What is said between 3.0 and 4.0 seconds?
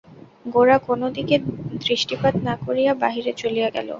বাহিরে চলিয়া গেল।